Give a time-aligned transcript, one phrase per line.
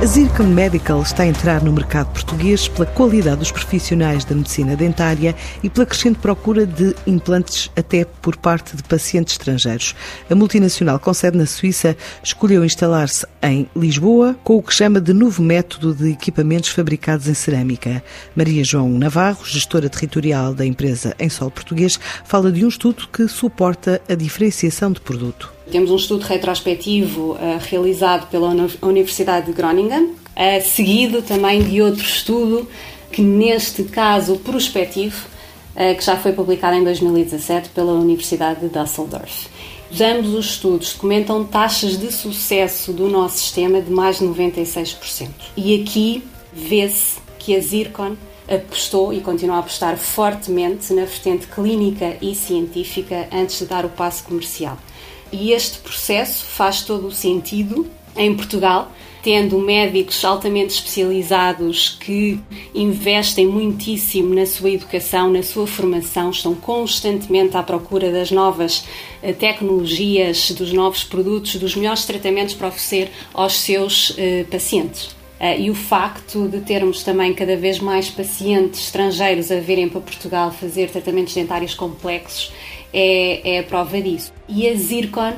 [0.00, 4.76] A Zircon Medical está a entrar no mercado português pela qualidade dos profissionais da medicina
[4.76, 9.96] dentária e pela crescente procura de implantes até por parte de pacientes estrangeiros.
[10.30, 15.12] A multinacional com sede na Suíça escolheu instalar-se em Lisboa com o que chama de
[15.12, 18.02] novo método de equipamentos fabricados em cerâmica.
[18.34, 23.28] Maria João Navarro, gestora territorial da empresa em solo português, fala de um estudo que
[23.28, 25.52] suporta a diferenciação de produto.
[25.70, 30.16] Temos um estudo retrospectivo uh, realizado pela Universidade de Groningen, uh,
[30.64, 32.68] seguido também de outro estudo
[33.12, 35.26] que, neste caso, prospectivo,
[35.74, 39.48] que já foi publicado em 2017 pela Universidade de Düsseldorf.
[40.00, 45.28] Ambos os estudos documentam taxas de sucesso do nosso sistema de mais de 96%.
[45.56, 46.22] E aqui
[46.52, 48.16] vê-se que a Zircon
[48.48, 53.90] apostou e continua a apostar fortemente na vertente clínica e científica antes de dar o
[53.90, 54.76] passo comercial.
[55.30, 57.86] E este processo faz todo o sentido
[58.16, 58.90] em Portugal,
[59.22, 62.38] tendo médicos altamente especializados que
[62.74, 68.84] investem muitíssimo na sua educação, na sua formação, estão constantemente à procura das novas
[69.22, 75.16] eh, tecnologias, dos novos produtos, dos melhores tratamentos para oferecer aos seus uh, pacientes.
[75.40, 80.00] Uh, e o facto de termos também cada vez mais pacientes estrangeiros a virem para
[80.00, 82.52] Portugal fazer tratamentos dentários complexos
[82.92, 84.32] é, é a prova disso.
[84.48, 85.34] E a Zircon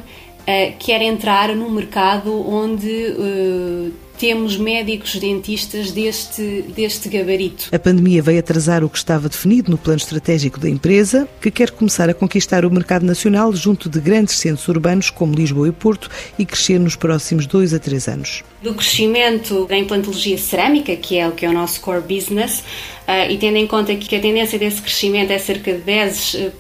[0.51, 7.71] uh, quer entrar num mercado onde uh, temos médicos dentistas deste, deste gabarito.
[7.73, 11.71] A pandemia veio atrasar o que estava definido no plano estratégico da empresa, que quer
[11.71, 16.11] começar a conquistar o mercado nacional junto de grandes centros urbanos como Lisboa e Porto
[16.39, 18.45] e crescer nos próximos dois a três anos.
[18.63, 22.61] Do crescimento da implantologia cerâmica, que é o que é o nosso core business,
[23.09, 26.51] uh, e tendo em conta que a tendência desse crescimento é cerca de 10% eh,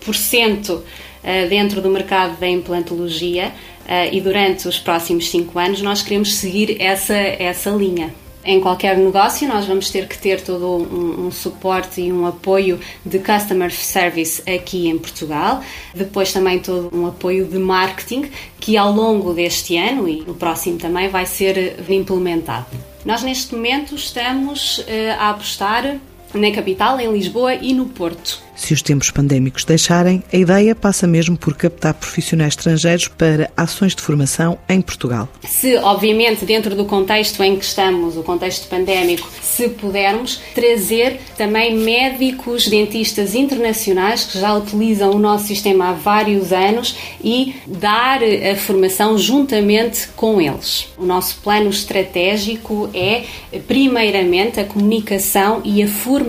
[1.48, 3.52] dentro do mercado da implantologia
[3.90, 8.14] uh, e durante os próximos cinco anos nós queremos seguir essa, essa linha.
[8.42, 12.80] Em qualquer negócio, nós vamos ter que ter todo um, um, suporte e um apoio
[13.04, 15.62] de customer service aqui em Portugal.
[15.94, 20.78] Depois, também todo um apoio de marketing que, ao longo deste ano e no próximo
[20.78, 22.66] também, vai ser implementado.
[23.04, 24.84] Nós, neste momento, estamos uh,
[25.18, 25.98] a apostar
[26.34, 28.40] na capital, em Lisboa e no Porto.
[28.54, 33.94] Se os tempos pandémicos deixarem, a ideia passa mesmo por captar profissionais estrangeiros para ações
[33.94, 35.28] de formação em Portugal.
[35.48, 41.74] Se, obviamente, dentro do contexto em que estamos, o contexto pandémico, se pudermos, trazer também
[41.74, 48.56] médicos dentistas internacionais que já utilizam o nosso sistema há vários anos e dar a
[48.56, 50.88] formação juntamente com eles.
[50.98, 53.24] O nosso plano estratégico é,
[53.66, 56.19] primeiramente, a comunicação e a formação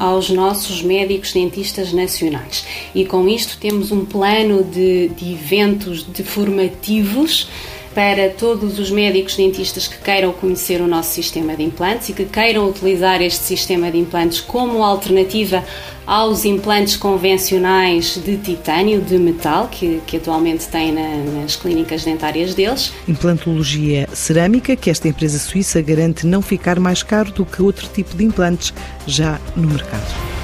[0.00, 2.64] aos nossos médicos dentistas dentistas nacionais.
[2.94, 7.48] E com isto temos um plano de, de eventos de formativos
[7.96, 12.26] para todos os médicos dentistas que queiram conhecer o nosso sistema de implantes e que
[12.26, 15.64] queiram utilizar este sistema de implantes como alternativa
[16.06, 22.54] aos implantes convencionais de titânio, de metal, que, que atualmente têm na, nas clínicas dentárias
[22.54, 22.92] deles.
[23.08, 28.14] Implantologia cerâmica, que esta empresa suíça garante não ficar mais caro do que outro tipo
[28.14, 28.74] de implantes
[29.06, 30.35] já no mercado.